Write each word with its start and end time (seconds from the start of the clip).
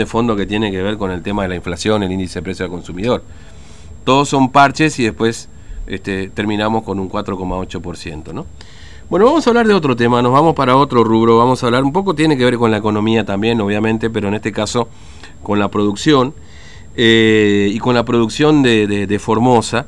de 0.00 0.06
fondo 0.06 0.36
que 0.36 0.46
tiene 0.46 0.70
que 0.70 0.80
ver 0.80 0.96
con 0.96 1.10
el 1.10 1.22
tema 1.22 1.42
de 1.42 1.48
la 1.48 1.56
inflación, 1.56 2.04
el 2.04 2.12
índice 2.12 2.38
de 2.38 2.44
precio 2.44 2.64
al 2.64 2.70
consumidor. 2.70 3.24
Todos 4.04 4.28
son 4.28 4.52
parches 4.52 4.96
y 5.00 5.02
después 5.02 5.48
este, 5.88 6.28
terminamos 6.28 6.84
con 6.84 7.00
un 7.00 7.10
4,8%, 7.10 8.32
¿no? 8.32 8.46
Bueno, 9.10 9.24
vamos 9.24 9.44
a 9.44 9.50
hablar 9.50 9.66
de 9.66 9.74
otro 9.74 9.96
tema, 9.96 10.22
nos 10.22 10.30
vamos 10.30 10.54
para 10.54 10.76
otro 10.76 11.02
rubro, 11.02 11.36
vamos 11.36 11.64
a 11.64 11.66
hablar, 11.66 11.82
un 11.82 11.92
poco 11.92 12.14
tiene 12.14 12.36
que 12.36 12.44
ver 12.44 12.58
con 12.58 12.70
la 12.70 12.76
economía 12.76 13.24
también, 13.24 13.60
obviamente, 13.60 14.08
pero 14.08 14.28
en 14.28 14.34
este 14.34 14.52
caso 14.52 14.88
con 15.42 15.58
la 15.58 15.68
producción 15.68 16.32
eh, 16.94 17.68
y 17.68 17.80
con 17.80 17.96
la 17.96 18.04
producción 18.04 18.62
de, 18.62 19.18
Formosa. 19.20 19.86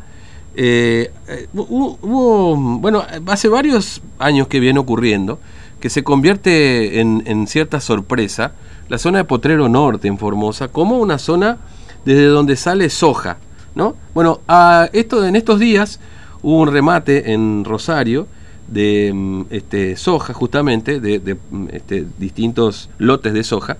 Eh, 0.56 1.12
eh, 1.28 1.46
hubo, 1.54 2.56
bueno, 2.56 3.04
hace 3.28 3.46
varios 3.46 4.02
años 4.18 4.48
que 4.48 4.58
viene 4.58 4.80
ocurriendo 4.80 5.38
que 5.80 5.90
se 5.90 6.04
convierte 6.04 7.00
en, 7.00 7.46
cierta 7.46 7.80
sorpresa 7.80 8.52
la 8.88 8.98
zona 8.98 9.18
de 9.18 9.24
Potrero 9.24 9.68
Norte 9.68 10.08
en 10.08 10.18
Formosa 10.18 10.68
como 10.68 10.98
una 10.98 11.18
zona 11.18 11.58
desde 12.04 12.26
donde 12.26 12.56
sale 12.56 12.90
soja, 12.90 13.38
¿no? 13.74 13.96
Bueno, 14.14 14.40
a 14.46 14.88
esto, 14.92 15.26
en 15.26 15.36
estos 15.36 15.58
días 15.58 16.00
hubo 16.42 16.60
un 16.60 16.72
remate 16.72 17.32
en 17.32 17.64
Rosario 17.64 18.26
de 18.68 19.12
mm, 19.14 19.42
este, 19.50 19.96
soja, 19.96 20.32
justamente, 20.32 21.00
de, 21.00 21.36
mm, 21.50 21.68
este, 21.72 22.06
distintos 22.18 22.90
lotes 22.98 23.32
de 23.32 23.44
soja, 23.44 23.78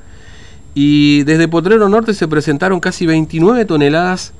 y 0.74 1.24
desde 1.24 1.48
Potrero 1.48 1.88
Norte 1.88 2.14
se 2.14 2.28
presentaron 2.28 2.80
casi 2.80 3.04
29 3.06 3.64
toneladas 3.64 4.32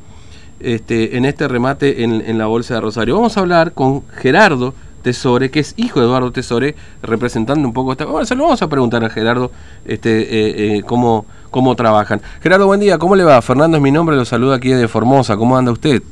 este, 0.61 1.17
en 1.17 1.25
este 1.25 1.49
remate 1.49 2.05
en 2.05 2.39
la 2.39 2.47
Bolsa 2.47 2.75
de 2.75 2.81
Rosario. 2.81 3.17
Vamos 3.17 3.37
a 3.37 3.41
hablar 3.41 3.73
con 3.73 4.07
Gerardo 4.09 4.75
Tesore, 5.03 5.51
que 5.51 5.61
es 5.61 5.75
hijo 5.77 6.01
de 6.01 6.07
Eduardo 6.07 6.33
Tesore, 6.33 6.75
representando 7.03 7.67
un 7.67 7.75
poco 7.75 7.93
esta... 7.93 8.05
Bueno, 8.05 8.27
se 8.27 8.35
lo 8.35 8.45
vamos 8.45 8.63
a 8.63 8.69
preguntar 8.69 9.05
a 9.05 9.11
Gerardo 9.11 9.51
este, 9.85 10.21
eh, 10.21 10.79
eh, 10.79 10.83
cómo, 10.87 11.27
cómo 11.51 11.75
trabajan. 11.75 12.21
Gerardo, 12.41 12.67
buen 12.67 12.81
día, 12.81 12.99
¿cómo 12.99 13.17
le 13.17 13.25
va? 13.25 13.41
Fernando 13.43 13.77
es 13.77 13.83
mi 13.83 13.91
nombre, 13.91 14.17
lo 14.17 14.25
saludo 14.25 14.53
aquí 14.53 14.71
de 14.71 14.89
Formosa, 14.89 15.37
¿cómo 15.37 15.57
anda 15.57 15.73
usted? 15.73 16.03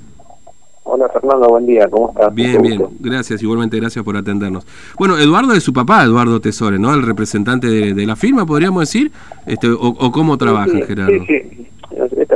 Hola 0.90 1.06
Fernando, 1.10 1.48
buen 1.48 1.66
día, 1.66 1.86
¿cómo 1.90 2.08
estás? 2.08 2.34
Bien, 2.34 2.62
bien, 2.62 2.82
gracias, 2.98 3.42
igualmente 3.42 3.76
gracias 3.78 4.02
por 4.02 4.16
atendernos. 4.16 4.66
Bueno, 4.98 5.18
Eduardo 5.18 5.52
es 5.52 5.62
su 5.62 5.74
papá, 5.74 6.02
Eduardo 6.02 6.40
Tesore, 6.40 6.78
¿no? 6.78 6.94
El 6.94 7.02
representante 7.02 7.66
de, 7.68 8.06
la 8.06 8.16
firma, 8.16 8.46
podríamos 8.46 8.80
decir, 8.80 9.12
este, 9.44 9.68
o, 9.68 10.10
cómo 10.10 10.38
trabaja, 10.38 10.72
Gerardo. 10.86 11.12
Sí, 11.26 11.26
sí, 11.26 11.68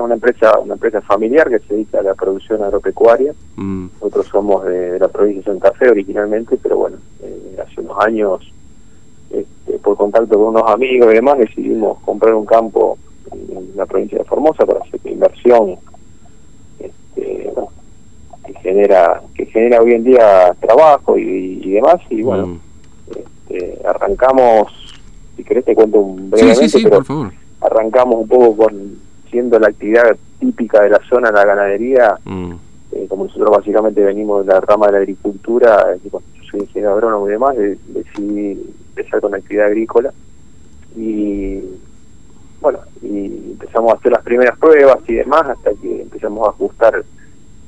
es 0.02 0.06
una 0.06 0.14
empresa, 0.14 0.58
una 0.58 0.74
empresa 0.74 1.00
familiar 1.00 1.48
que 1.48 1.58
se 1.60 1.74
dedica 1.74 2.00
a 2.00 2.02
la 2.02 2.14
producción 2.14 2.62
agropecuaria. 2.62 3.32
Mm. 3.56 3.86
Nosotros 3.94 4.26
somos 4.26 4.64
de, 4.64 4.98
la 4.98 5.08
provincia 5.08 5.52
de 5.52 5.60
Santa 5.60 5.76
Fe 5.78 5.90
originalmente, 5.90 6.58
pero 6.62 6.76
bueno, 6.76 6.96
eh, 7.22 7.56
hace 7.62 7.80
unos 7.80 7.98
años, 8.04 8.52
este, 9.30 9.78
por 9.78 9.96
contacto 9.96 10.36
con 10.36 10.48
unos 10.48 10.70
amigos 10.70 11.12
y 11.12 11.14
demás, 11.14 11.38
decidimos 11.38 11.98
comprar 12.00 12.34
un 12.34 12.46
campo 12.46 12.98
en 13.32 13.76
la 13.76 13.86
provincia 13.86 14.18
de 14.18 14.24
Formosa 14.24 14.66
para 14.66 14.80
hacer 14.80 15.00
inversión 15.04 15.76
este, 16.78 17.52
que 18.46 18.54
genera 18.62 19.22
que 19.34 19.46
genera 19.46 19.80
hoy 19.80 19.92
en 19.92 20.04
día 20.04 20.54
trabajo 20.60 21.16
y, 21.16 21.70
demás 21.72 22.00
y 22.10 22.22
bueno 22.22 22.46
mm. 22.48 22.60
este, 23.10 23.80
arrancamos 23.86 24.70
si 25.36 25.44
querés 25.44 25.64
te 25.64 25.74
cuento 25.74 25.98
un 25.98 26.30
brevemente 26.30 26.68
sí, 26.68 26.80
sí, 26.80 26.86
por 26.86 27.04
favor. 27.04 27.32
arrancamos 27.60 28.16
un 28.16 28.28
poco 28.28 28.56
con 28.56 29.01
siendo 29.32 29.58
la 29.58 29.68
actividad 29.68 30.16
típica 30.38 30.82
de 30.82 30.90
la 30.90 31.00
zona 31.08 31.32
la 31.32 31.44
ganadería, 31.44 32.16
mm. 32.24 32.52
eh, 32.92 33.06
como 33.08 33.24
nosotros 33.24 33.50
básicamente 33.50 34.04
venimos 34.04 34.46
de 34.46 34.52
la 34.52 34.60
rama 34.60 34.86
de 34.86 34.92
la 34.92 34.98
agricultura, 34.98 35.96
yo 36.04 36.20
soy 36.48 36.60
ingeniero 36.60 36.92
agrónomo 36.92 37.26
y 37.26 37.32
demás, 37.32 37.56
decidí 37.56 38.74
empezar 38.94 39.20
con 39.20 39.32
la 39.32 39.38
actividad 39.38 39.66
agrícola 39.66 40.12
y 40.94 41.60
bueno, 42.60 42.78
y 43.00 43.26
empezamos 43.52 43.92
a 43.92 43.96
hacer 43.96 44.12
las 44.12 44.22
primeras 44.22 44.56
pruebas 44.58 44.98
y 45.08 45.14
demás 45.14 45.42
hasta 45.48 45.72
que 45.80 46.02
empezamos 46.02 46.46
a 46.46 46.50
ajustar 46.50 47.02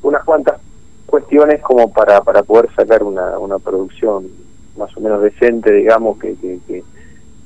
unas 0.02 0.22
cuantas 0.22 0.60
cuestiones 1.06 1.60
como 1.62 1.92
para, 1.92 2.20
para 2.20 2.42
poder 2.42 2.68
sacar 2.76 3.02
una, 3.02 3.38
una 3.38 3.58
producción 3.58 4.28
más 4.76 4.94
o 4.96 5.00
menos 5.00 5.22
decente, 5.22 5.72
digamos, 5.72 6.18
que, 6.18 6.34
que, 6.36 6.58
que, 6.66 6.84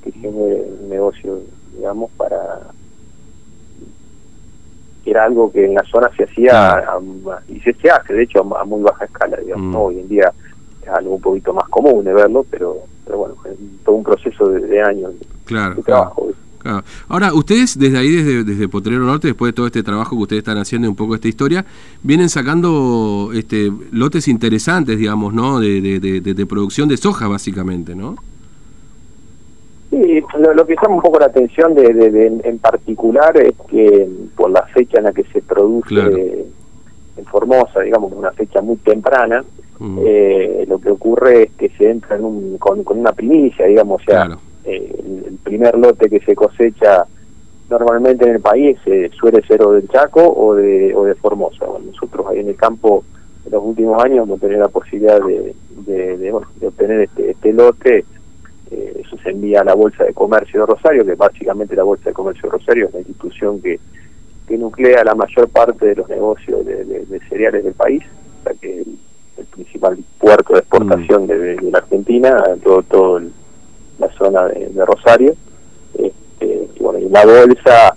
que 0.02 0.12
genere 0.12 0.64
un 0.82 0.88
negocio, 0.88 1.40
digamos, 1.76 2.10
para 2.16 2.60
era 5.18 5.26
algo 5.26 5.50
que 5.50 5.64
en 5.64 5.74
la 5.74 5.84
zona 5.84 6.08
se 6.16 6.24
hacía 6.24 6.84
y 7.48 7.60
se, 7.60 7.90
hace, 7.90 8.14
de 8.14 8.22
hecho, 8.22 8.40
a, 8.56 8.64
muy 8.64 8.82
baja 8.82 9.04
escala, 9.04 9.36
digamos. 9.38 9.66
Mm. 9.66 9.76
Hoy 9.76 9.98
en 9.98 10.08
día 10.08 10.32
es 10.82 10.88
algo 10.88 11.16
un 11.16 11.20
poquito 11.20 11.52
más 11.52 11.68
común 11.68 12.04
de 12.04 12.14
verlo, 12.14 12.46
pero, 12.48 12.76
pero 13.04 13.18
bueno, 13.18 13.34
es 13.44 13.56
todo 13.84 13.96
un 13.96 14.04
proceso 14.04 14.48
de, 14.48 14.82
años 14.82 15.12
de 15.18 15.82
trabajo. 15.82 16.28
Ahora, 17.08 17.32
ustedes 17.32 17.78
desde 17.78 17.98
ahí, 17.98 18.10
desde, 18.10 18.44
desde 18.44 18.68
Potrero 18.68 19.00
Norte, 19.04 19.28
después 19.28 19.50
de 19.50 19.52
todo 19.54 19.66
este 19.66 19.82
trabajo 19.82 20.16
que 20.16 20.22
ustedes 20.22 20.40
están 20.40 20.58
haciendo 20.58 20.86
y 20.86 20.90
un 20.90 20.96
poco 20.96 21.14
esta 21.14 21.28
historia, 21.28 21.64
vienen 22.02 22.28
sacando 22.28 23.30
este 23.32 23.72
lotes 23.90 24.28
interesantes, 24.28 24.98
digamos, 24.98 25.32
¿no? 25.32 25.60
De, 25.60 25.80
de, 25.80 26.20
de 26.20 26.46
producción 26.46 26.88
de 26.88 26.96
soja, 26.96 27.26
básicamente, 27.26 27.94
¿no? 27.94 28.16
Sí, 30.00 30.22
lo, 30.38 30.64
que 30.64 30.76
llama 30.76 30.96
un 30.96 31.02
poco 31.02 31.18
la 31.18 31.26
atención 31.26 31.74
de, 31.74 32.40
en 32.44 32.58
particular 32.58 33.36
es 33.36 33.54
que 33.68 34.08
por 34.36 34.50
la 34.50 34.62
fecha 34.66 34.98
en 34.98 35.04
la 35.04 35.12
que 35.12 35.24
se 35.24 35.42
produce 35.42 36.46
en 37.16 37.24
Formosa, 37.24 37.80
digamos, 37.80 38.12
una 38.12 38.30
fecha 38.30 38.60
muy 38.60 38.76
temprana, 38.76 39.44
mm. 39.78 39.98
eh, 40.04 40.64
lo 40.68 40.78
que 40.78 40.90
ocurre 40.90 41.42
es 41.44 41.50
que 41.52 41.68
se 41.70 41.90
entra 41.90 42.16
en 42.16 42.24
un, 42.24 42.58
con, 42.58 42.84
una 42.86 43.12
primicia, 43.12 43.66
digamos, 43.66 44.00
o 44.02 44.04
sea, 44.04 44.28
eh, 44.64 45.02
el, 45.26 45.38
primer 45.42 45.76
lote 45.76 46.08
que 46.08 46.20
se 46.20 46.36
cosecha 46.36 47.04
normalmente 47.68 48.24
en 48.24 48.36
el 48.36 48.40
país 48.40 48.78
eh, 48.86 49.10
suele 49.18 49.42
ser 49.46 49.62
o 49.62 49.72
del 49.72 49.88
Chaco 49.88 50.22
o 50.22 50.54
de, 50.54 50.94
o 50.94 51.04
de 51.04 51.14
Formosa. 51.16 51.66
nosotros 51.84 52.26
ahí 52.30 52.38
en 52.40 52.50
el 52.50 52.56
campo 52.56 53.02
en 53.46 53.52
los 53.52 53.64
últimos 53.64 54.02
años 54.04 54.26
hemos 54.26 54.38
tenido 54.40 54.60
la 54.60 54.68
posibilidad 54.68 55.20
de, 55.20 55.54
de, 55.86 56.32
obtener 56.32 57.00
este, 57.00 57.30
este 57.30 57.52
lote 57.52 58.04
se 59.22 59.30
envía 59.30 59.60
a 59.60 59.64
la 59.64 59.74
Bolsa 59.74 60.04
de 60.04 60.12
Comercio 60.12 60.60
de 60.60 60.66
Rosario, 60.66 61.04
que 61.04 61.14
básicamente 61.14 61.76
la 61.76 61.82
Bolsa 61.82 62.10
de 62.10 62.14
Comercio 62.14 62.42
de 62.42 62.58
Rosario 62.58 62.86
es 62.86 62.94
la 62.94 63.00
institución 63.00 63.60
que, 63.60 63.78
que 64.46 64.58
nuclea 64.58 65.04
la 65.04 65.14
mayor 65.14 65.48
parte 65.48 65.86
de 65.86 65.96
los 65.96 66.08
negocios 66.08 66.64
de, 66.64 67.20
cereales 67.28 67.64
del 67.64 67.74
país, 67.74 68.02
o 68.40 68.42
sea 68.44 68.52
que 68.60 68.78
el, 68.80 68.98
el 69.36 69.44
principal 69.46 69.98
puerto 70.18 70.54
de 70.54 70.60
exportación 70.60 71.24
mm. 71.24 71.26
de, 71.26 71.70
la 71.70 71.78
Argentina, 71.78 72.44
todo, 72.62 72.82
todo 72.82 73.20
la 73.98 74.08
zona 74.16 74.44
de, 74.46 74.84
Rosario. 74.84 75.34
Este, 75.94 76.68
y 76.74 76.82
bueno, 76.82 76.98
y 76.98 77.08
la 77.08 77.24
Bolsa 77.24 77.96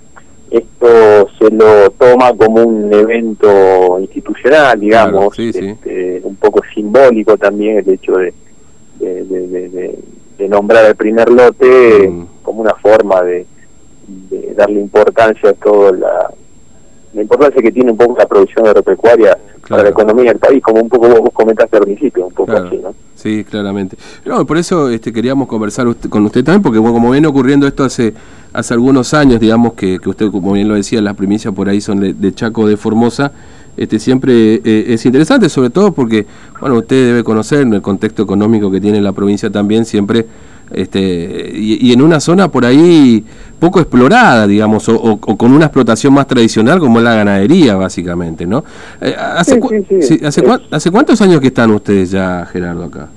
esto 0.49 1.29
se 1.39 1.49
lo 1.49 1.89
toma 1.91 2.33
como 2.33 2.63
un 2.65 2.93
evento 2.93 3.97
institucional, 4.01 4.77
digamos, 4.77 5.39
este, 5.39 6.19
un 6.23 6.35
poco 6.35 6.61
simbólico 6.73 7.37
también 7.37 7.77
el 7.77 7.89
hecho 7.89 8.17
de, 8.17 8.33
de, 8.99 9.23
de 9.23 9.99
nombrar 10.47 10.85
el 10.85 10.95
primer 10.95 11.29
lote 11.29 12.09
mm. 12.09 12.25
como 12.43 12.61
una 12.61 12.75
forma 12.75 13.21
de, 13.21 13.45
darle 14.55 14.81
importancia 14.81 15.49
a 15.49 15.53
toda 15.53 15.91
la, 15.93 16.33
la 17.13 17.21
importancia 17.21 17.61
que 17.61 17.71
tiene 17.71 17.91
un 17.91 17.97
poco 17.97 18.17
la 18.17 18.25
producción 18.25 18.67
agropecuaria 18.67 19.37
para 19.67 19.83
la 19.83 19.89
economía 19.89 20.31
del 20.31 20.39
país, 20.39 20.61
como 20.61 20.81
un 20.81 20.89
poco 20.89 21.07
vos 21.07 21.29
comentaste 21.33 21.77
al 21.77 21.83
principio, 21.83 22.27
un 22.27 22.33
poco 22.33 22.51
así, 22.51 22.77
¿no? 22.77 22.93
Sí, 23.15 23.45
claramente. 23.45 23.95
No, 24.25 24.45
por 24.45 24.57
eso 24.57 24.89
este, 24.89 25.13
queríamos 25.13 25.47
conversar 25.47 25.87
con 26.09 26.25
usted 26.25 26.43
también, 26.43 26.61
porque 26.61 26.79
como 26.79 27.11
viene 27.11 27.27
ocurriendo 27.27 27.67
esto 27.67 27.83
hace 27.83 28.13
hace 28.53 28.73
algunos 28.73 29.13
años, 29.13 29.39
digamos, 29.39 29.73
que, 29.73 29.99
que 29.99 30.09
usted, 30.09 30.29
como 30.29 30.53
bien 30.53 30.67
lo 30.67 30.75
decía, 30.75 31.01
las 31.01 31.15
primicias 31.15 31.53
por 31.53 31.69
ahí 31.69 31.79
son 31.79 31.99
de, 31.99 32.13
de 32.13 32.33
Chaco 32.33 32.67
de 32.67 32.77
Formosa, 32.77 33.31
este, 33.77 33.99
siempre 33.99 34.55
eh, 34.55 34.85
es 34.89 35.05
interesante, 35.05 35.49
sobre 35.49 35.69
todo 35.69 35.91
porque, 35.91 36.25
bueno, 36.59 36.77
usted 36.77 37.07
debe 37.07 37.23
conocer 37.23 37.61
el 37.61 37.81
contexto 37.81 38.23
económico 38.23 38.69
que 38.69 38.81
tiene 38.81 39.01
la 39.01 39.11
provincia 39.11 39.49
también, 39.49 39.85
siempre, 39.85 40.25
este, 40.71 41.51
y, 41.53 41.91
en 41.91 42.01
una 42.01 42.19
zona 42.19 42.49
por 42.49 42.65
ahí 42.65 43.25
poco 43.59 43.79
explorada, 43.79 44.47
digamos, 44.47 44.87
o, 44.89 45.17
con 45.17 45.51
una 45.51 45.65
explotación 45.65 46.13
más 46.13 46.27
tradicional 46.27 46.79
como 46.79 46.99
es 46.99 47.03
la 47.03 47.15
ganadería, 47.15 47.75
básicamente, 47.75 48.45
¿no? 48.45 48.63
Eh, 49.01 49.15
¿hace, 49.17 49.59
hace, 50.25 50.43
¿Hace 50.71 50.91
cuántos 50.91 51.21
años 51.21 51.41
que 51.41 51.47
están 51.47 51.71
ustedes 51.71 52.11
ya, 52.11 52.45
Gerardo, 52.51 52.85
acá? 52.85 53.09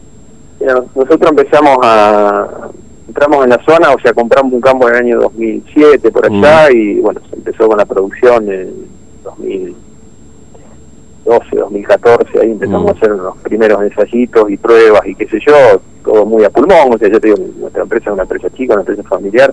nosotros 0.94 1.30
empezamos 1.30 1.78
a... 1.82 2.48
Entramos 3.06 3.44
en 3.44 3.50
la 3.50 3.64
zona, 3.64 3.90
o 3.92 4.00
sea, 4.00 4.12
compramos 4.12 4.54
un 4.54 4.60
campo 4.60 4.88
en 4.88 4.94
el 4.94 5.00
año 5.02 5.20
2007 5.20 6.10
por 6.10 6.26
allá 6.26 6.72
y, 6.72 6.98
bueno, 7.00 7.20
se 7.28 7.36
empezó 7.36 7.68
con 7.68 7.76
la 7.76 7.84
producción 7.84 8.50
en 8.50 8.72
2000 9.22 9.76
2012, 11.24 11.56
2014, 11.56 12.40
ahí 12.40 12.50
empezamos 12.50 12.84
mm. 12.84 12.88
a 12.88 12.92
hacer 12.92 13.10
los 13.10 13.36
primeros 13.38 13.82
ensayitos 13.82 14.50
y 14.50 14.56
pruebas 14.56 15.06
y 15.06 15.14
qué 15.14 15.26
sé 15.26 15.38
yo, 15.46 15.80
todo 16.04 16.26
muy 16.26 16.44
a 16.44 16.50
pulmón, 16.50 16.94
o 16.94 16.98
sea, 16.98 17.08
yo 17.08 17.20
te 17.20 17.28
digo, 17.28 17.38
nuestra 17.58 17.82
empresa 17.82 18.10
es 18.10 18.12
una 18.12 18.22
empresa 18.22 18.50
chica, 18.50 18.74
una 18.74 18.82
empresa 18.82 19.02
familiar, 19.04 19.52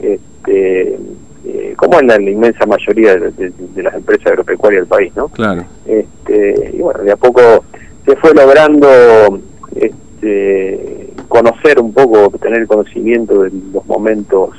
este, 0.00 0.98
eh, 1.46 1.74
como 1.76 2.00
en 2.00 2.06
la, 2.06 2.20
inmensa 2.20 2.66
mayoría 2.66 3.16
de, 3.16 3.52
las 3.76 3.94
empresas 3.94 4.26
agropecuarias 4.28 4.82
del 4.82 4.88
país, 4.88 5.12
¿no? 5.14 5.28
Claro. 5.28 5.64
Este, 5.86 6.70
y 6.74 6.78
bueno, 6.78 7.02
de 7.02 7.12
a 7.12 7.16
poco 7.16 7.64
se 8.04 8.16
fue 8.16 8.34
logrando 8.34 9.38
este, 9.76 11.10
conocer 11.28 11.80
un 11.80 11.92
poco, 11.92 12.30
tener 12.38 12.66
conocimiento 12.66 13.42
de 13.42 13.50
los 13.72 13.84
momentos 13.86 14.50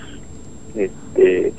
este, 0.75 1.53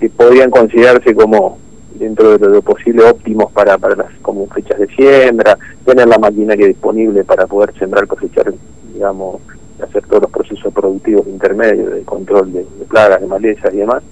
que 0.00 0.10
podrían 0.10 0.50
considerarse 0.50 1.14
como 1.14 1.58
dentro 1.94 2.36
de 2.36 2.48
lo 2.48 2.62
posible 2.62 3.04
óptimos 3.04 3.50
para, 3.52 3.78
para 3.78 3.96
las 3.96 4.12
como 4.22 4.46
fechas 4.48 4.78
de 4.78 4.86
siembra, 4.88 5.58
tener 5.84 6.08
la 6.08 6.18
maquinaria 6.18 6.66
disponible 6.66 7.24
para 7.24 7.46
poder 7.46 7.72
sembrar, 7.78 8.06
cosechar, 8.06 8.52
digamos, 8.92 9.40
hacer 9.82 10.02
todos 10.04 10.22
los 10.22 10.30
procesos 10.30 10.72
productivos 10.72 11.26
intermedios 11.26 11.92
de 11.92 12.02
control 12.02 12.52
de, 12.52 12.64
plagas, 12.88 13.20
de 13.20 13.26
malezas 13.26 13.72
y 13.72 13.78
demás. 13.78 14.02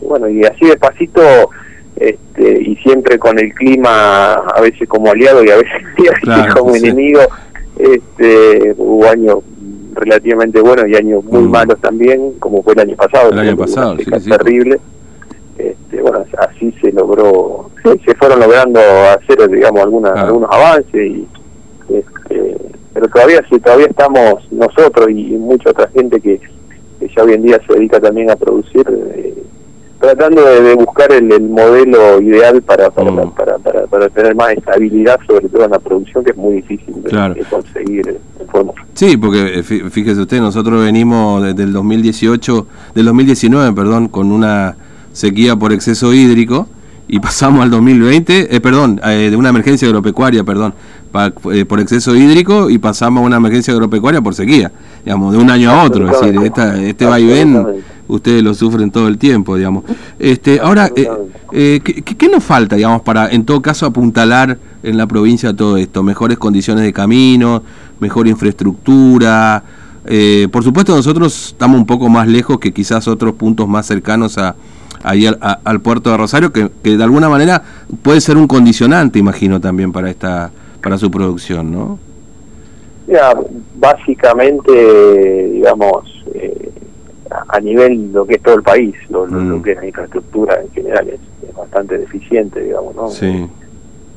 Y 0.00 0.06
bueno, 0.06 0.28
y 0.28 0.44
así 0.44 0.66
despacito, 0.66 1.22
este, 1.96 2.62
y 2.62 2.76
siempre 2.76 3.18
con 3.18 3.38
el 3.38 3.52
clima 3.54 4.34
a 4.34 4.60
veces 4.60 4.88
como 4.88 5.10
aliado 5.10 5.44
y 5.44 5.50
a 5.50 5.56
veces 5.56 6.54
como 6.54 6.74
enemigo, 6.74 7.20
este, 7.78 8.74
hubo 8.76 9.06
años 9.06 9.38
relativamente 9.94 10.60
buenos 10.60 10.88
y 10.88 10.94
años 10.94 11.24
muy 11.24 11.42
mm. 11.42 11.50
malos 11.50 11.80
también, 11.80 12.32
como 12.38 12.62
fue 12.62 12.74
el 12.74 12.80
año 12.80 12.96
pasado. 12.96 13.30
El 13.32 13.38
año 13.38 13.56
pasado, 13.56 13.96
sí, 13.98 14.04
terrible. 14.28 14.78
Así 16.56 16.72
se 16.80 16.90
logró, 16.92 17.70
se 17.84 18.14
fueron 18.14 18.40
logrando 18.40 18.80
hacer, 18.80 19.48
digamos, 19.50 19.82
algunas, 19.82 20.16
algunos 20.16 20.50
avances 20.50 21.06
y 21.06 21.28
este, 21.88 22.56
pero 22.92 23.08
todavía 23.08 23.44
sí, 23.48 23.58
todavía 23.60 23.86
estamos 23.86 24.50
nosotros 24.50 25.10
y 25.10 25.36
mucha 25.36 25.70
otra 25.70 25.88
gente 25.88 26.20
que, 26.20 26.40
ya 27.14 27.22
hoy 27.22 27.34
en 27.34 27.42
día 27.42 27.60
se 27.66 27.74
dedica 27.74 28.00
también 28.00 28.30
a 28.30 28.36
producir, 28.36 28.86
eh, 29.14 29.42
tratando 30.00 30.42
de, 30.42 30.74
buscar 30.74 31.12
el, 31.12 31.40
modelo 31.42 32.20
ideal 32.20 32.62
para 32.62 32.90
para, 32.90 33.10
mm. 33.10 33.34
para, 33.34 33.58
para, 33.58 33.86
para, 33.86 34.08
tener 34.08 34.34
más 34.34 34.52
estabilidad, 34.52 35.18
sobre 35.26 35.48
todo 35.48 35.64
en 35.64 35.70
la 35.70 35.78
producción, 35.78 36.24
que 36.24 36.30
es 36.30 36.36
muy 36.36 36.54
difícil 36.54 37.02
de, 37.02 37.44
conseguir 37.50 38.18
en 38.40 38.48
forma. 38.48 38.72
Sí, 38.94 39.16
porque 39.16 39.58
eh, 39.58 39.62
fíjese 39.62 40.22
usted, 40.22 40.40
nosotros 40.40 40.82
venimos 40.82 41.42
desde 41.42 41.62
el 41.62 41.72
2018, 41.72 42.66
del 42.94 43.04
2019, 43.04 43.74
perdón, 43.74 44.08
con 44.08 44.32
una 44.32 44.74
sequía 45.16 45.56
por 45.56 45.72
exceso 45.72 46.12
hídrico 46.12 46.68
y 47.08 47.20
pasamos 47.20 47.62
al 47.62 47.70
2020, 47.70 48.54
eh, 48.54 48.60
perdón, 48.60 49.00
eh, 49.04 49.28
de 49.30 49.36
una 49.36 49.48
emergencia 49.48 49.88
agropecuaria, 49.88 50.44
perdón, 50.44 50.74
eh, 51.52 51.64
por 51.64 51.80
exceso 51.80 52.14
hídrico 52.14 52.68
y 52.68 52.76
pasamos 52.78 53.22
a 53.22 53.26
una 53.26 53.36
emergencia 53.36 53.72
agropecuaria 53.72 54.20
por 54.20 54.34
sequía, 54.34 54.70
digamos, 55.04 55.32
de 55.32 55.38
un 55.38 55.50
año 55.50 55.70
a 55.70 55.84
otro, 55.84 56.10
es 56.10 56.20
decir, 56.20 56.38
esta, 56.42 56.80
este 56.82 57.06
vaivén 57.06 57.82
ustedes 58.08 58.42
lo 58.42 58.54
sufren 58.54 58.90
todo 58.90 59.08
el 59.08 59.18
tiempo, 59.18 59.56
digamos. 59.56 59.84
Este, 60.18 60.60
ahora, 60.60 60.90
¿qué, 60.90 61.80
¿qué, 61.82 62.28
nos 62.28 62.44
falta, 62.44 62.76
digamos, 62.76 63.00
para 63.02 63.30
en 63.30 63.44
todo 63.44 63.60
caso 63.62 63.86
apuntalar 63.86 64.58
en 64.82 64.96
la 64.96 65.06
provincia 65.06 65.56
todo 65.56 65.76
esto? 65.76 66.02
Mejores 66.02 66.38
condiciones 66.38 66.84
de 66.84 66.92
camino, 66.92 67.62
mejor 67.98 68.28
infraestructura. 68.28 69.64
por 70.52 70.62
supuesto, 70.62 70.94
nosotros 70.94 71.48
estamos 71.48 71.80
un 71.80 71.86
poco 71.86 72.08
más 72.08 72.28
lejos 72.28 72.60
que 72.60 72.72
quizás 72.72 73.08
otros 73.08 73.34
puntos 73.34 73.66
más 73.66 73.86
cercanos 73.86 74.38
a, 74.38 74.54
ahí 75.02 75.26
al, 75.26 75.80
puerto 75.80 76.10
de 76.10 76.16
Rosario, 76.16 76.52
que, 76.52 76.70
de 76.82 77.02
alguna 77.02 77.28
manera 77.28 77.62
puede 78.02 78.20
ser 78.20 78.36
un 78.36 78.46
condicionante, 78.46 79.18
imagino, 79.18 79.60
también 79.60 79.92
para 79.92 80.10
esta 80.10 80.50
para 80.82 80.98
su 80.98 81.10
producción, 81.10 81.72
¿no? 81.72 81.98
Ya, 83.08 83.34
básicamente, 83.74 85.48
digamos, 85.52 86.24
eh, 86.34 86.70
a 87.48 87.60
nivel 87.60 88.12
lo 88.12 88.24
que 88.24 88.34
es 88.34 88.42
todo 88.42 88.54
el 88.54 88.62
país, 88.62 88.94
lo, 89.08 89.26
mm. 89.26 89.62
que 89.62 89.72
es 89.72 89.78
la 89.78 89.86
infraestructura 89.86 90.60
en 90.60 90.70
general 90.70 91.08
es, 91.08 91.20
bastante 91.56 91.98
deficiente, 91.98 92.60
digamos, 92.62 92.94
¿no? 92.94 93.08
Sí. 93.08 93.48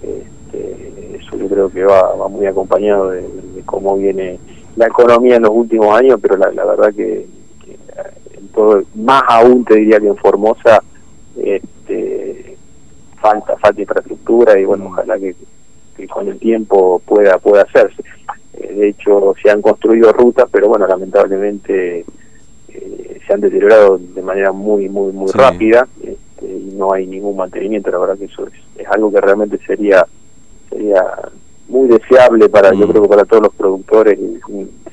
Este, 0.03 1.17
eso 1.17 1.37
yo 1.37 1.47
creo 1.47 1.69
que 1.69 1.83
va, 1.85 2.15
va 2.15 2.27
muy 2.27 2.45
acompañado 2.45 3.11
de, 3.11 3.23
cómo 3.65 3.97
viene 3.97 4.39
la 4.75 4.87
economía 4.87 5.37
en 5.37 5.43
los 5.43 5.51
últimos 5.51 5.97
años, 5.97 6.19
pero 6.21 6.37
la 6.37 6.65
verdad 6.65 6.93
que 6.93 7.25
más 8.95 9.23
aún 9.27 9.65
te 9.65 9.75
diría 9.75 9.99
que 9.99 10.07
en 10.07 10.17
Formosa 10.17 10.81
este, 11.37 12.57
falta, 13.21 13.57
falta 13.57 13.81
infraestructura 13.81 14.59
y 14.59 14.65
bueno, 14.65 14.87
ojalá 14.87 15.17
que, 15.19 15.35
con 16.07 16.27
el 16.27 16.39
tiempo 16.39 17.01
pueda, 17.05 17.37
pueda 17.39 17.63
hacerse. 17.63 18.03
Eh, 18.53 18.73
de 18.73 18.89
hecho, 18.89 19.33
se 19.41 19.49
han 19.49 19.61
construido 19.61 20.13
rutas, 20.13 20.47
pero 20.51 20.69
bueno, 20.69 20.87
lamentablemente 20.87 22.05
eh, 22.69 23.19
se 23.25 23.33
han 23.33 23.41
deteriorado 23.41 23.97
de 23.97 24.21
manera 24.21 24.51
muy, 24.51 24.87
muy, 24.87 25.11
muy 25.11 25.29
rápida 25.31 25.87
este, 26.01 26.45
y 26.45 26.73
no 26.75 26.93
hay 26.93 27.05
ningún 27.05 27.35
mantenimiento. 27.35 27.91
La 27.91 27.97
verdad 27.99 28.17
que 28.17 28.25
eso 28.25 28.47
es, 28.47 28.87
algo 28.87 29.11
que 29.11 29.19
realmente 29.21 29.59
sería 29.67 30.05
sería 30.69 31.03
muy 31.67 31.89
deseable 31.89 32.47
para, 32.47 32.71
yo 32.73 32.87
mm. 32.87 32.91
creo 32.91 33.01
que 33.03 33.09
para 33.09 33.25
todos 33.25 33.43
los 33.43 33.53
productores, 33.53 34.17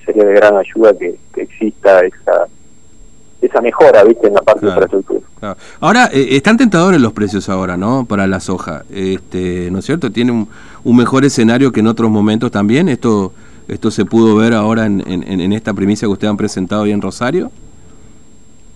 sería 0.04 0.24
de 0.24 0.34
gran 0.34 0.56
ayuda 0.56 0.92
que 0.98 1.16
exista 1.36 2.00
esa 2.00 2.45
esa 3.56 3.62
mejora, 3.62 4.04
¿viste? 4.04 4.26
En 4.28 4.34
la 4.34 4.42
parte 4.42 4.66
de 4.66 4.72
infraestructura. 4.72 5.20
Ahora, 5.80 6.10
eh, 6.12 6.28
están 6.30 6.56
tentadores 6.56 7.00
los 7.00 7.12
precios 7.12 7.48
ahora, 7.48 7.76
¿no? 7.76 8.04
Para 8.06 8.26
la 8.26 8.40
soja, 8.40 8.84
este, 8.90 9.70
¿no 9.70 9.78
es 9.78 9.84
cierto? 9.84 10.10
Tiene 10.10 10.32
un, 10.32 10.96
mejor 10.96 11.24
escenario 11.24 11.72
que 11.72 11.80
en 11.80 11.86
otros 11.86 12.10
momentos 12.10 12.50
también. 12.50 12.88
¿Esto 12.88 13.32
esto 13.68 13.90
se 13.90 14.04
pudo 14.04 14.36
ver 14.36 14.54
ahora 14.54 14.86
en, 14.86 15.02
en, 15.08 15.52
esta 15.52 15.74
primicia 15.74 16.06
que 16.06 16.12
ustedes 16.12 16.30
han 16.30 16.36
presentado 16.36 16.82
hoy 16.82 16.92
en 16.92 17.02
Rosario? 17.02 17.50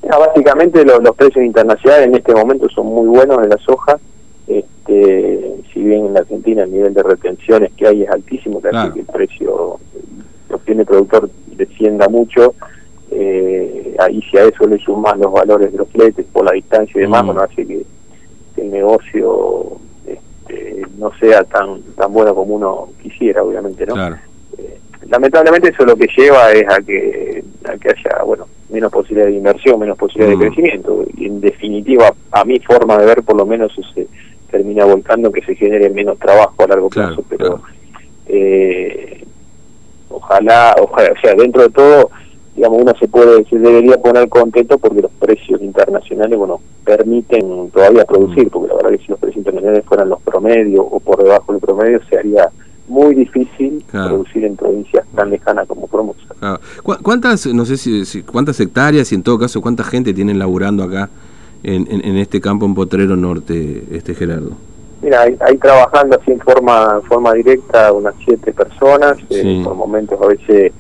básicamente 0.03 0.85
los, 0.85 0.99
precios 1.17 1.45
internacionales 1.45 2.09
en 2.09 2.17
este 2.17 2.35
momento 2.35 2.69
son 2.71 2.87
muy 2.87 3.07
buenos 3.07 3.43
en 3.43 3.51
la 3.51 3.59
soja. 3.59 3.99
Este, 4.49 5.63
si 5.73 5.81
bien 5.81 6.07
en 6.07 6.15
la 6.15 6.21
Argentina 6.21 6.65
el 6.65 6.73
nivel 6.73 6.93
de 6.93 7.05
retenciones 7.05 7.71
que 7.77 7.87
hay 7.87 8.03
es 8.03 8.11
altísimo, 8.11 8.61
que 8.61 8.69
hace 8.69 8.95
que 8.95 9.01
el 9.01 9.07
precio 9.07 9.79
que 10.49 10.55
obtiene 10.55 10.81
el 10.81 10.87
productor 10.89 11.31
descienda 11.47 12.09
mucho, 12.09 12.55
eh, 13.11 13.97
ahí 13.99 14.23
si 14.31 14.39
a 14.39 14.45
eso 14.45 14.67
le 14.67 14.79
sumas 14.79 15.19
los 15.19 15.33
valores 15.33 15.73
de 15.73 15.79
los 15.79 15.89
fletes 15.89 16.25
por 16.33 16.45
la 16.45 16.53
distancia 16.53 16.99
y 16.99 17.03
demás, 17.03 17.23
mm. 17.23 17.27
bueno, 17.27 17.43
hace 17.43 17.67
que, 17.67 17.85
el 18.57 18.71
negocio 18.71 19.79
este, 20.07 20.83
no 20.99 21.11
sea 21.19 21.45
tan 21.45 21.81
tan 21.97 22.13
bueno 22.13 22.35
como 22.35 22.55
uno 22.55 22.89
quisiera, 23.03 23.43
obviamente, 23.43 23.87
¿no? 23.87 23.95
Eh, 24.59 24.79
lamentablemente 25.09 25.71
eso 25.71 25.85
lo 25.85 25.97
que 25.97 26.09
lleva 26.17 26.53
es 26.53 26.69
a 26.69 26.81
que, 26.83 27.43
a 27.65 27.77
que 27.79 27.89
haya, 27.89 28.23
bueno, 28.25 28.47
menos 28.69 28.93
posibilidad 28.93 29.27
de 29.27 29.37
inversión, 29.37 29.81
menos 29.81 29.97
posibilidad 29.97 30.31
de 30.31 30.37
mm. 30.37 30.41
crecimiento. 30.41 31.05
Y 31.17 31.27
en 31.27 31.41
definitiva, 31.41 32.13
a 32.33 32.45
mi 32.45 32.59
forma 32.61 32.99
de 32.99 33.07
ver, 33.07 33.23
por 33.23 33.37
lo 33.37 33.47
menos 33.47 33.73
se 33.95 34.07
termina 34.51 34.85
volcando 34.85 35.33
que 35.33 35.43
se 35.43 35.55
genere 35.55 35.91
menos 35.91 36.19
trabajo 36.19 36.55
a 36.59 36.67
largo 36.67 36.91
plazo, 36.91 37.25
pero 37.29 37.61
eh, 38.27 39.25
ojalá, 40.09 40.75
ojalá, 40.81 41.13
o 41.13 41.21
sea, 41.21 41.35
dentro 41.35 41.63
de 41.63 41.71
todo 41.71 42.11
digamos, 42.61 42.83
uno 42.83 42.93
se 43.01 43.09
puede, 43.09 43.43
se 43.47 43.59
debería 43.59 43.97
poner 43.97 44.29
contento 44.29 44.77
porque 44.77 45.01
los 45.01 45.11
precios 45.13 45.63
internacionales, 45.63 46.39
bueno, 46.39 46.61
permiten 46.85 47.71
todavía 47.71 48.05
producir, 48.05 48.49
mm. 48.49 48.51
porque 48.51 48.69
la 48.69 48.75
verdad 48.75 48.91
que 48.91 48.99
si 48.99 49.09
los 49.09 49.19
precios 49.19 49.39
internacionales 49.39 49.83
fueran 49.87 50.11
los 50.11 50.21
promedios 50.21 50.85
o 50.91 51.01
por 51.01 51.25
debajo 51.25 51.53
del 51.53 51.63
promedio, 51.63 52.01
se 52.11 52.19
haría 52.19 52.51
muy 52.87 53.15
difícil 53.15 53.83
producir 53.91 54.45
en 54.45 54.57
provincias 54.57 55.07
tan 55.15 55.31
lejanas 55.31 55.67
como 55.69 55.87
Formosa. 55.87 56.21
¿Cuántas, 57.03 57.47
no 57.47 57.65
sé 57.65 57.79
si, 57.79 58.23
cuántas 58.25 58.61
hectáreas 58.61 59.11
y 59.11 59.15
en 59.15 59.23
todo 59.23 59.39
caso 59.39 59.63
cuánta 59.63 59.83
gente 59.83 60.13
tienen 60.13 60.39
laburando 60.39 60.83
acá 60.83 61.09
en, 61.63 61.87
en, 61.89 62.19
este 62.19 62.43
campo 62.43 62.67
en 62.67 62.75
Potrero 62.75 63.17
Norte, 63.17 63.85
este 63.91 64.15
Gerardo? 64.15 64.53
Mira, 65.01 65.23
hay, 65.23 65.57
trabajando 65.57 66.19
así 66.21 66.33
en 66.33 66.41
forma, 66.41 67.01
forma 67.09 67.33
directa 67.33 67.91
unas 67.91 68.15
siete 68.23 68.53
personas, 68.53 69.17
eh, 69.31 69.63
por 69.65 69.75
momentos 69.75 70.21
a 70.21 70.27
veces 70.27 70.73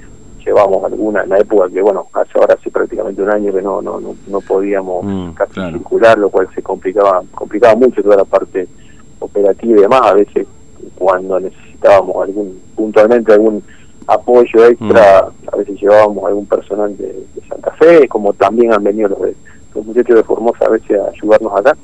llevamos 0.51 0.85
alguna 0.85 1.23
en 1.23 1.29
la 1.31 1.39
época 1.39 1.69
que 1.69 1.81
bueno 1.81 2.07
hace 2.13 2.33
ahora 2.35 2.55
hace 2.55 2.71
prácticamente 2.71 3.23
un 3.23 3.31
año 3.31 3.53
que 3.53 3.63
no 3.63 3.81
no 3.81 4.01
no, 4.01 4.41
podíamos 4.41 5.05
mm, 5.05 5.31
casi 5.33 5.61
circular 5.73 6.19
lo 6.19 6.29
cual 6.29 6.49
se 6.55 6.63
complicaba 6.63 7.23
complicaba 7.35 7.77
mucho 7.77 8.03
toda 8.03 8.17
la 8.17 8.25
parte 8.25 8.67
operativa 9.21 9.79
y 9.79 9.83
demás. 9.83 10.03
A 10.03 10.15
veces 10.15 10.47
cuando 10.97 11.39
necesitábamos 11.39 12.17
algún 12.27 12.61
puntualmente 12.75 13.33
algún 13.33 13.63
apoyo 14.07 14.67
extra 14.67 15.29
mm. 15.29 15.49
a 15.53 15.57
veces 15.57 15.81
llevábamos 15.81 16.25
algún 16.25 16.47
personal 16.47 16.97
de, 16.97 17.27
Santa 17.49 17.71
Fe 17.73 18.09
como 18.09 18.33
también 18.33 18.73
han 18.73 18.83
venido 18.83 19.09
los, 19.09 19.19
los 19.75 19.87
muchachos 19.87 20.17
de 20.17 20.25
Formosa 20.25 20.67
a 20.67 20.71
veces 20.71 21.01
a 21.01 21.09
ayudarnos 21.11 21.53
acá. 21.57 21.77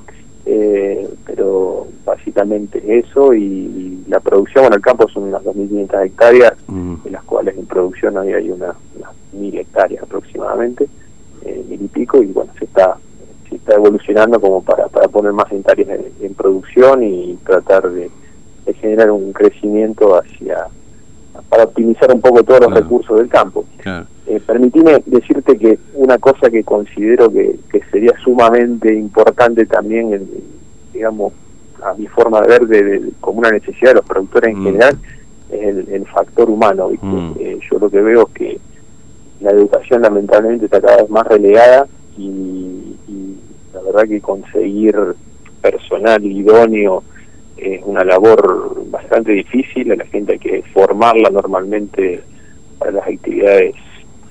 Eh, 0.48 1.08
pero 1.24 1.88
básicamente 2.04 2.80
eso 2.98 3.34
y, 3.34 3.95
la 4.08 4.20
producción 4.20 4.66
en 4.66 4.74
el 4.74 4.80
campo 4.80 5.08
son 5.08 5.24
unas 5.24 5.42
2.500 5.42 6.06
hectáreas, 6.06 6.52
mm. 6.68 6.94
en 7.04 7.12
las 7.12 7.24
cuales 7.24 7.56
en 7.56 7.66
producción 7.66 8.16
hoy 8.16 8.32
hay 8.32 8.50
unas, 8.50 8.76
unas 8.96 9.10
1.000 9.34 9.58
hectáreas 9.60 10.02
aproximadamente, 10.02 10.88
eh, 11.42 11.64
mil 11.68 11.82
y 11.82 11.88
pico, 11.88 12.22
y 12.22 12.26
bueno, 12.26 12.52
se 12.58 12.64
está 12.64 12.96
se 13.48 13.56
está 13.56 13.74
evolucionando 13.74 14.40
como 14.40 14.62
para, 14.62 14.88
para 14.88 15.08
poner 15.08 15.32
más 15.32 15.50
hectáreas 15.52 16.00
en, 16.20 16.34
producción 16.34 17.02
y 17.02 17.38
tratar 17.44 17.88
de, 17.90 18.10
generar 18.80 19.12
un 19.12 19.32
crecimiento 19.32 20.16
hacia 20.16 20.66
para 21.48 21.64
optimizar 21.64 22.12
un 22.12 22.20
poco 22.20 22.42
todos 22.42 22.60
los 22.62 22.74
recursos 22.74 23.18
del 23.18 23.28
campo. 23.28 23.64
Eh, 24.26 24.40
permitime 24.44 25.00
decirte 25.06 25.56
que 25.56 25.78
una 25.94 26.18
cosa 26.18 26.50
que 26.50 26.64
considero 26.64 27.30
que, 27.30 27.58
sería 27.92 28.12
sumamente 28.24 28.92
importante 28.92 29.66
también, 29.66 30.28
digamos, 30.92 31.32
a 31.82 31.94
mi 31.94 32.06
forma 32.06 32.40
de 32.40 32.48
ver, 32.48 32.66
de, 32.66 33.10
como 33.20 33.40
una 33.40 33.50
necesidad 33.50 33.90
de 33.90 33.94
los 33.96 34.04
productores 34.04 34.50
en 34.50 34.60
mm. 34.60 34.64
general, 34.64 34.98
es 35.50 35.88
el, 35.88 36.06
factor 36.06 36.50
humano. 36.50 36.90
Mm. 37.00 37.32
Eh, 37.38 37.58
yo 37.70 37.78
lo 37.78 37.88
que 37.88 38.00
veo 38.00 38.28
es 38.28 38.34
que 38.34 38.58
la 39.40 39.50
educación 39.50 40.02
lamentablemente 40.02 40.64
está 40.64 40.80
cada 40.80 41.02
vez 41.02 41.10
más 41.10 41.26
relegada 41.26 41.86
y, 42.16 42.82
la 43.72 43.82
verdad 43.82 44.08
que 44.08 44.20
conseguir 44.22 44.96
personal 45.60 46.24
idóneo 46.24 47.02
es 47.58 47.82
una 47.84 48.04
labor 48.04 48.82
bastante 48.90 49.32
difícil, 49.32 49.92
a 49.92 49.96
la 49.96 50.06
gente 50.06 50.32
hay 50.32 50.38
que 50.38 50.62
formarla 50.72 51.28
normalmente 51.28 52.22
para 52.78 52.92
las 52.92 53.06
actividades, 53.06 53.74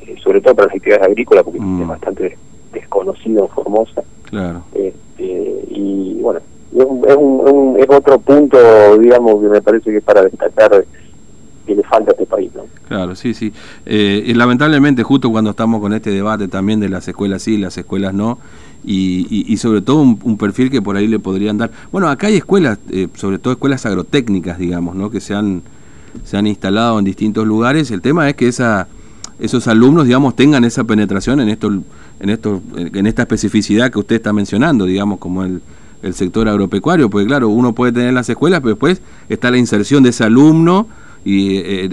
eh, 0.01 0.15
sobre 0.23 0.41
todo 0.41 0.55
para 0.55 0.67
las 0.67 0.75
actividades 0.75 1.05
agrícolas, 1.05 1.43
porque 1.43 1.59
mm. 1.59 1.81
es 1.81 1.87
bastante 1.87 2.37
desconocido 2.73 3.43
en 3.43 3.49
Formosa. 3.49 4.03
Claro. 4.23 4.63
Este, 4.73 5.65
y 5.69 6.19
bueno, 6.21 6.39
es, 6.75 7.89
otro 7.89 8.19
punto, 8.19 8.57
digamos, 8.99 9.41
que 9.41 9.47
me 9.47 9.61
parece 9.61 9.91
que 9.91 9.97
es 9.97 10.03
para 10.03 10.23
destacar 10.23 10.85
que 11.65 11.75
le 11.75 11.83
falta 11.83 12.11
a 12.11 12.13
este 12.13 12.25
país. 12.25 12.51
¿no? 12.53 12.63
Claro, 12.87 13.15
sí, 13.15 13.33
sí. 13.33 13.51
Eh, 13.85 14.23
y 14.25 14.33
lamentablemente, 14.33 15.03
justo 15.03 15.31
cuando 15.31 15.51
estamos 15.51 15.81
con 15.81 15.93
este 15.93 16.11
debate 16.11 16.47
también 16.47 16.79
de 16.79 16.89
las 16.89 17.07
escuelas 17.07 17.41
sí, 17.41 17.57
las 17.57 17.77
escuelas 17.77 18.13
no, 18.13 18.37
y, 18.83 19.51
y, 19.51 19.57
sobre 19.57 19.81
todo 19.81 20.01
un, 20.01 20.37
perfil 20.37 20.69
que 20.69 20.81
por 20.81 20.95
ahí 20.95 21.07
le 21.07 21.17
podrían 21.17 21.57
dar. 21.57 21.71
Bueno, 21.91 22.07
acá 22.07 22.27
hay 22.27 22.35
escuelas, 22.35 22.77
eh, 22.91 23.07
sobre 23.15 23.39
todo 23.39 23.53
escuelas 23.53 23.85
agrotécnicas, 23.85 24.59
digamos, 24.59 24.95
¿no? 24.95 25.09
que 25.09 25.21
se 25.21 25.33
han, 25.33 25.63
se 26.23 26.37
han 26.37 26.45
instalado 26.45 26.99
en 26.99 27.05
distintos 27.05 27.47
lugares. 27.47 27.89
El 27.89 28.01
tema 28.01 28.29
es 28.29 28.35
que 28.35 28.47
esa, 28.47 28.87
esos 29.39 29.67
alumnos, 29.67 30.05
digamos, 30.05 30.35
tengan 30.35 30.63
esa 30.65 30.83
penetración 30.83 31.39
en, 31.39 31.49
esto, 31.49 31.71
en, 32.19 32.29
esto, 32.29 32.61
en 32.75 33.07
esta 33.07 33.23
especificidad 33.23 33.91
que 33.91 33.97
usted 33.97 34.17
está 34.17 34.33
mencionando, 34.33 34.85
digamos, 34.85 35.17
como 35.17 35.43
el, 35.43 35.61
el 36.05 36.13
sector 36.13 36.47
agropecuario, 36.47 37.09
porque 37.09 37.25
claro, 37.25 37.49
uno 37.49 37.73
puede 37.73 37.91
tener 37.91 38.13
las 38.13 38.29
escuelas, 38.29 38.59
pero 38.61 38.75
después 38.75 39.01
está 39.27 39.49
la 39.49 39.57
inserción 39.57 40.03
de 40.03 40.09
ese 40.09 40.23
alumno 40.23 40.87
y 41.23 41.57
eh, 41.57 41.89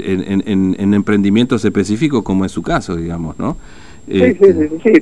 en, 0.46 0.76
en, 0.78 0.94
emprendimientos 0.94 1.64
específicos 1.64 2.22
como 2.22 2.44
es 2.44 2.52
su 2.52 2.62
caso, 2.62 2.94
digamos, 2.96 3.38
¿no? 3.38 3.56
Sí, 4.06 4.34
sí, 4.34 4.52
sí, 4.52 4.68
sí, 4.84 4.92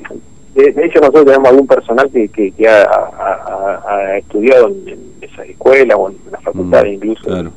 De, 0.54 0.86
hecho, 0.86 1.00
nosotros 1.00 1.24
tenemos 1.24 1.48
algún 1.48 1.66
personal 1.66 2.08
que, 2.12 2.28
que, 2.28 2.68
ha, 2.68 4.16
estudiado 4.18 4.68
en, 4.68 5.00
esa 5.20 5.44
escuela 5.44 5.96
o 5.96 6.10
en 6.10 6.16
la 6.30 6.38
facultad 6.40 6.84
mm, 6.84 6.88
incluso 6.88 7.50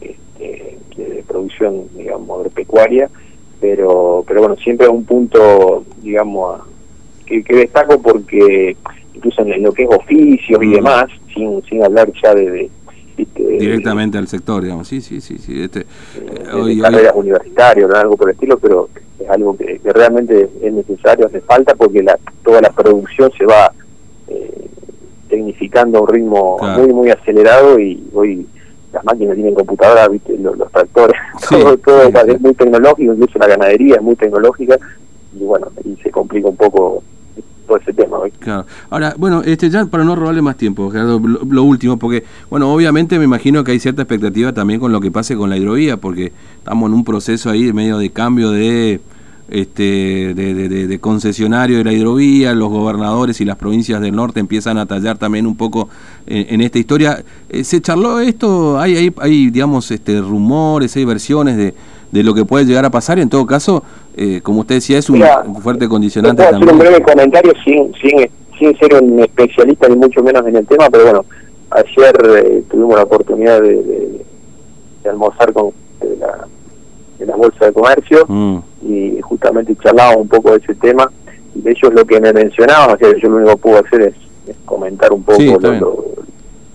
este, 0.00 0.78
de 0.96 1.24
producción, 1.26 1.88
digamos, 1.96 2.38
agropecuaria, 2.38 3.10
pero, 3.60 4.24
pero 4.28 4.40
bueno, 4.40 4.56
siempre 4.56 4.86
es 4.86 4.92
un 4.92 5.04
punto, 5.04 5.84
digamos, 6.02 6.60
que, 7.24 7.42
que 7.42 7.56
destaco 7.56 8.00
porque 8.00 8.76
incluso 9.16 9.42
en 9.42 9.62
lo 9.62 9.72
que 9.72 9.84
es 9.84 9.88
oficios 9.90 10.62
y 10.62 10.66
mm. 10.66 10.72
demás, 10.72 11.06
sin, 11.34 11.62
sin 11.64 11.82
hablar 11.82 12.12
ya 12.22 12.34
de, 12.34 12.70
directamente 13.16 14.18
al 14.18 14.28
sector, 14.28 14.62
digamos, 14.62 14.88
sí, 14.88 15.00
sí, 15.00 15.20
sí, 15.20 15.38
sí. 15.38 15.62
Este, 15.62 15.80
eh, 15.80 16.78
carreras 16.80 17.14
universitarias 17.14 17.90
o 17.90 17.96
algo 17.96 18.16
por 18.16 18.28
el 18.28 18.34
estilo, 18.34 18.58
pero 18.58 18.88
es 19.18 19.28
algo 19.28 19.56
que, 19.56 19.80
realmente 19.84 20.48
es 20.62 20.72
necesario, 20.72 21.26
hace 21.26 21.40
falta 21.40 21.74
porque 21.74 22.02
la, 22.02 22.18
toda 22.44 22.60
la 22.60 22.70
producción 22.70 23.30
se 23.36 23.46
va 23.46 23.72
eh, 24.28 24.68
tecnificando 25.28 25.98
a 25.98 26.00
un 26.02 26.08
ritmo 26.08 26.58
muy, 26.76 26.92
muy 26.92 27.10
acelerado 27.10 27.78
y 27.78 28.02
hoy 28.12 28.46
las 28.92 29.04
máquinas 29.04 29.34
tienen 29.34 29.54
computadoras, 29.54 30.08
Los, 30.38 30.70
tractores, 30.70 31.16
todo, 31.48 31.76
todo 31.78 32.02
es 32.02 32.40
muy 32.40 32.54
tecnológico, 32.54 33.12
incluso 33.12 33.38
la 33.38 33.48
ganadería 33.48 33.96
es 33.96 34.02
muy 34.02 34.16
tecnológica 34.16 34.78
y 35.34 35.44
bueno, 35.44 35.68
y 35.84 35.96
se 36.02 36.10
complica 36.10 36.48
un 36.48 36.56
poco 36.56 37.02
todo 37.66 37.78
ese 37.78 37.92
tema. 37.92 38.16
Claro. 38.38 38.66
Ahora, 38.90 39.14
bueno, 39.18 39.42
este 39.42 39.68
ya 39.70 39.84
para 39.86 40.04
no 40.04 40.16
robarle 40.16 40.42
más 40.42 40.56
tiempo, 40.56 40.90
Gerardo, 40.90 41.18
lo, 41.18 41.62
último, 41.62 41.98
porque, 41.98 42.24
bueno, 42.50 42.72
obviamente 42.72 43.18
me 43.18 43.24
imagino 43.24 43.64
que 43.64 43.72
hay 43.72 43.80
cierta 43.80 44.02
expectativa 44.02 44.52
también 44.52 44.80
con 44.80 44.92
lo 44.92 45.00
que 45.00 45.10
pase 45.10 45.36
con 45.36 45.50
la 45.50 45.56
hidrovía, 45.56 45.96
porque 45.96 46.32
estamos 46.58 46.88
en 46.88 46.94
un 46.94 47.04
proceso 47.04 47.50
ahí 47.50 47.72
medio 47.72 47.98
de 47.98 48.10
cambio 48.10 48.50
de 48.50 49.00
este 49.48 50.34
de, 50.34 50.86
de, 50.88 50.98
concesionario 50.98 51.78
de 51.78 51.84
la 51.84 51.92
hidrovía, 51.92 52.52
los 52.54 52.68
gobernadores 52.68 53.40
y 53.40 53.44
las 53.44 53.56
provincias 53.56 54.00
del 54.00 54.14
norte 54.14 54.40
empiezan 54.40 54.76
a 54.76 54.86
tallar 54.86 55.18
también 55.18 55.46
un 55.46 55.56
poco 55.56 55.88
en, 56.26 56.60
esta 56.60 56.78
historia. 56.78 57.24
Eh, 57.48 57.62
¿Se 57.62 57.80
charló 57.80 58.18
esto? 58.20 58.80
¿Hay, 58.80 58.96
hay, 58.96 59.14
hay 59.18 59.50
digamos, 59.50 59.90
este, 59.90 60.20
rumores, 60.20 60.96
hay 60.96 61.04
versiones 61.04 61.56
de, 61.56 61.74
de 62.10 62.22
lo 62.24 62.34
que 62.34 62.44
puede 62.44 62.64
llegar 62.64 62.84
a 62.84 62.90
pasar? 62.90 63.20
En 63.20 63.28
todo 63.28 63.46
caso, 63.46 63.84
eh, 64.16 64.40
como 64.42 64.60
usted 64.60 64.76
decía, 64.76 64.98
es 64.98 65.10
un, 65.10 65.22
fuerte 65.60 65.88
condicionante 65.88 66.42
puedo 66.42 66.58
también. 66.58 66.68
Hacer 66.70 66.72
un 66.72 66.78
breve 66.78 67.02
comentario 67.04 67.52
sin, 67.62 67.92
sin, 67.94 68.28
sin 68.58 68.78
ser 68.78 69.02
un 69.02 69.20
especialista 69.20 69.88
ni 69.88 69.96
mucho 69.96 70.22
menos 70.22 70.46
en 70.46 70.56
el 70.56 70.66
tema, 70.66 70.88
pero 70.90 71.04
bueno, 71.04 71.24
ayer 71.70 72.44
eh, 72.44 72.62
tuvimos 72.70 72.96
la 72.96 73.02
oportunidad 73.02 73.60
de, 73.60 73.76
de, 73.76 74.24
almorzar 75.10 75.52
con 75.52 75.70
la, 76.18 76.48
de 77.18 77.26
la 77.26 77.36
Bolsa 77.36 77.66
de 77.66 77.72
Comercio 77.72 78.24
mm. 78.26 78.58
y 78.82 79.20
justamente 79.20 79.76
charlaba 79.76 80.16
un 80.16 80.28
poco 80.28 80.52
de 80.52 80.58
ese 80.58 80.74
tema. 80.74 81.10
Y 81.54 81.60
de 81.60 81.70
ellos 81.70 81.92
lo 81.94 82.04
que 82.04 82.20
me 82.20 82.32
mencionaban, 82.32 82.96
o 82.96 82.98
sea, 82.98 83.16
yo 83.16 83.28
lo 83.28 83.36
único 83.36 83.52
que 83.52 83.62
puedo 83.62 83.78
hacer 83.84 84.00
es, 84.02 84.14
comentar 84.64 85.12
un 85.12 85.22
poco 85.24 85.38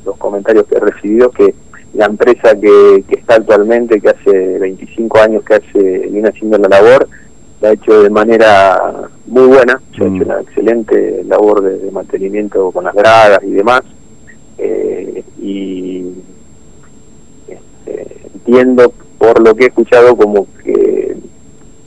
los 0.06 0.18
comentarios 0.18 0.66
que 0.66 0.76
he 0.76 0.80
recibido, 0.80 1.30
que 1.32 1.54
la 1.94 2.06
empresa 2.06 2.56
que, 2.60 3.04
que, 3.08 3.16
está 3.16 3.36
actualmente, 3.36 4.00
que 4.00 4.10
hace 4.10 4.60
25 4.60 5.20
años 5.20 5.44
que 5.44 5.56
hace, 5.56 6.08
viene 6.10 6.30
haciendo 6.30 6.58
la 6.58 6.70
labor, 6.70 7.08
la 7.62 7.70
ha 7.70 7.74
hecho 7.74 8.02
de 8.02 8.10
manera 8.10 9.10
muy 9.28 9.46
buena, 9.46 9.74
ha 9.74 9.94
hecho 9.94 10.06
mm. 10.06 10.22
una 10.22 10.42
excelente 10.42 11.24
labor 11.24 11.62
de, 11.62 11.92
mantenimiento 11.92 12.72
con 12.72 12.84
las 12.84 12.96
gradas 12.96 13.40
y 13.44 13.52
demás. 13.52 13.82
Eh, 14.58 15.24
y 15.40 16.06
este, 17.48 18.18
entiendo 18.34 18.92
por 19.18 19.40
lo 19.42 19.56
que 19.56 19.66
he 19.66 19.68
escuchado 19.68 20.16
como 20.16 20.48
que 20.64 21.16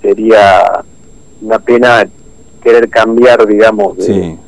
sería 0.00 0.84
una 1.42 1.58
pena 1.58 2.08
querer 2.62 2.88
cambiar, 2.88 3.46
digamos, 3.46 3.96
de, 3.98 4.38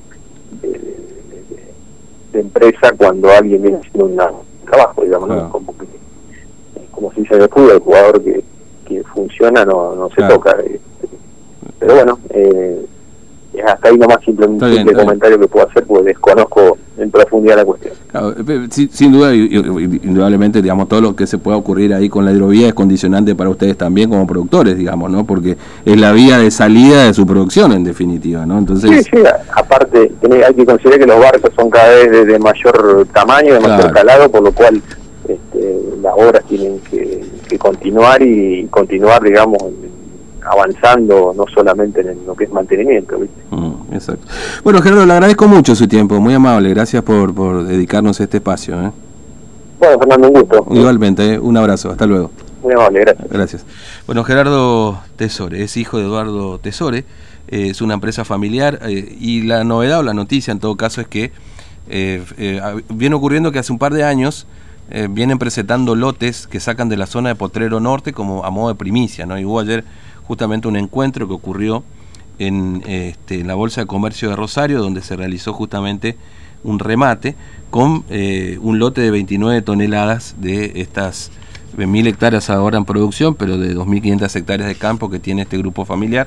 de, 2.32 2.40
empresa 2.40 2.92
cuando 2.96 3.30
alguien 3.30 3.62
viene 3.62 3.78
haciendo 3.78 4.06
un 4.06 4.16
trabajo, 4.64 5.02
digamos, 5.02 5.50
como, 5.50 5.74
como 6.90 7.12
si 7.12 7.26
se 7.26 7.38
le 7.38 7.48
pudo 7.48 7.72
el 7.72 7.80
jugador 7.80 8.22
que, 8.22 8.44
que 8.86 9.02
funciona 9.04 9.64
no, 9.64 9.94
no 9.94 10.08
se 10.10 10.22
toca. 10.22 10.56
Eh, 10.64 10.80
pero 11.86 11.98
bueno, 11.98 12.18
eh, 12.30 12.84
hasta 13.64 13.88
ahí 13.88 13.96
nomás 13.96 14.18
simplemente 14.24 14.64
un 14.64 14.92
comentario 14.92 15.38
que 15.38 15.46
puedo 15.46 15.68
hacer 15.68 15.84
porque 15.84 16.08
desconozco 16.08 16.76
en 16.98 17.12
profundidad 17.12 17.56
la 17.56 17.64
cuestión. 17.64 17.94
Eh, 18.48 18.66
sin, 18.90 19.12
duda, 19.12 19.32
indudablemente, 19.32 20.60
digamos, 20.60 20.88
todo 20.88 21.00
lo 21.00 21.14
que 21.14 21.28
se 21.28 21.38
pueda 21.38 21.56
ocurrir 21.56 21.94
ahí 21.94 22.08
con 22.08 22.24
la 22.24 22.32
hidrovía 22.32 22.66
es 22.66 22.74
condicionante 22.74 23.36
para 23.36 23.50
ustedes 23.50 23.78
también 23.78 24.10
como 24.10 24.26
productores, 24.26 24.76
digamos, 24.76 25.12
¿no? 25.12 25.24
Porque 25.24 25.56
es 25.84 26.00
la 26.00 26.10
vía 26.10 26.38
de 26.38 26.50
salida 26.50 27.04
de 27.04 27.14
su 27.14 27.24
producción, 27.24 27.70
en 27.72 27.84
definitiva, 27.84 28.44
¿no? 28.44 28.58
Entonces... 28.58 29.04
Sí, 29.04 29.10
sí, 29.12 29.22
aparte 29.54 30.12
hay 30.44 30.54
que 30.54 30.66
considerar 30.66 30.98
que 30.98 31.06
los 31.06 31.20
barcos 31.20 31.52
son 31.54 31.70
cada 31.70 31.88
vez 31.94 32.26
de, 32.26 32.38
mayor 32.40 33.06
tamaño, 33.12 33.54
de 33.54 33.60
mayor 33.60 33.92
calado, 33.92 34.28
por 34.28 34.42
lo 34.42 34.50
cual 34.50 34.82
este, 35.28 35.78
las 36.02 36.14
obras 36.16 36.42
tienen 36.48 36.80
que, 36.80 37.24
que 37.48 37.58
continuar 37.58 38.20
y 38.22 38.66
continuar, 38.70 39.22
digamos, 39.22 39.62
avanzando 40.46 41.34
no 41.36 41.44
solamente 41.52 42.00
en 42.00 42.24
lo 42.26 42.34
que 42.34 42.44
es 42.44 42.50
mantenimiento. 42.50 43.18
Mm, 43.50 43.92
exacto. 43.92 44.26
Bueno, 44.62 44.80
Gerardo, 44.80 45.04
le 45.04 45.12
agradezco 45.12 45.48
mucho 45.48 45.74
su 45.74 45.88
tiempo, 45.88 46.20
muy 46.20 46.34
amable, 46.34 46.70
gracias 46.70 47.02
por, 47.02 47.34
por 47.34 47.64
dedicarnos 47.64 48.20
a 48.20 48.24
este 48.24 48.38
espacio. 48.38 48.80
¿eh? 48.80 48.92
Bueno, 49.78 49.98
Fernando, 49.98 50.28
un 50.28 50.34
gusto. 50.34 50.66
Igualmente, 50.70 51.34
¿eh? 51.34 51.38
un 51.38 51.56
abrazo, 51.56 51.90
hasta 51.90 52.06
luego. 52.06 52.30
Muy 52.62 52.72
amable, 52.72 53.00
gracias. 53.00 53.28
Gracias. 53.28 53.66
Bueno, 54.06 54.24
Gerardo 54.24 55.00
Tesore, 55.16 55.62
es 55.62 55.76
hijo 55.76 55.98
de 55.98 56.04
Eduardo 56.04 56.58
Tesore, 56.58 57.04
eh, 57.48 57.68
es 57.70 57.80
una 57.80 57.94
empresa 57.94 58.24
familiar 58.24 58.80
y 58.88 59.42
la 59.42 59.64
novedad 59.64 60.00
o 60.00 60.02
la 60.02 60.14
noticia 60.14 60.52
en 60.52 60.60
todo 60.60 60.76
caso 60.76 61.00
es 61.00 61.08
que 61.08 61.32
viene 62.88 63.14
ocurriendo 63.14 63.52
que 63.52 63.60
hace 63.60 63.72
un 63.72 63.78
par 63.78 63.94
de 63.94 64.02
años 64.02 64.48
vienen 65.10 65.38
presentando 65.38 65.94
lotes 65.94 66.48
que 66.48 66.58
sacan 66.58 66.88
de 66.88 66.96
la 66.96 67.06
zona 67.06 67.28
de 67.28 67.36
Potrero 67.36 67.78
Norte 67.78 68.12
como 68.12 68.44
a 68.44 68.50
modo 68.50 68.70
de 68.70 68.74
primicia, 68.74 69.26
¿no? 69.26 69.38
Y 69.38 69.44
hubo 69.44 69.60
ayer 69.60 69.84
justamente 70.26 70.68
un 70.68 70.76
encuentro 70.76 71.26
que 71.26 71.34
ocurrió 71.34 71.84
en, 72.38 72.82
este, 72.86 73.44
la 73.44 73.54
Bolsa 73.54 73.82
de 73.82 73.86
Comercio 73.86 74.28
de 74.30 74.36
Rosario, 74.36 74.80
donde 74.80 75.02
se 75.02 75.16
realizó 75.16 75.52
justamente 75.52 76.16
un 76.64 76.78
remate 76.78 77.34
con 77.70 78.04
eh, 78.10 78.58
un 78.60 78.78
lote 78.78 79.00
de 79.00 79.10
29 79.10 79.62
toneladas 79.62 80.36
de 80.38 80.72
estas 80.76 81.30
mil 81.76 82.06
hectáreas 82.06 82.48
ahora 82.48 82.78
en 82.78 82.84
producción, 82.84 83.34
pero 83.34 83.58
de 83.58 83.76
2.500 83.76 84.34
hectáreas 84.36 84.68
de 84.68 84.74
campo 84.76 85.10
que 85.10 85.18
tiene 85.18 85.42
este 85.42 85.58
grupo 85.58 85.84
familiar 85.84 86.26